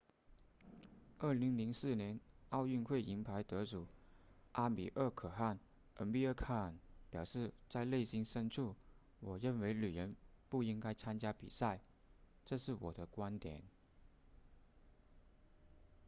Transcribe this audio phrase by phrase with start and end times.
[1.19, 2.19] 2004年
[2.49, 3.85] 奥运会银牌得主
[4.53, 5.59] 阿米尔可汗
[5.97, 6.73] amir khan
[7.11, 8.75] 表示在内心深处
[9.19, 10.15] 我认为女人
[10.49, 11.79] 不应该参加比赛
[12.43, 13.61] 这是我的观点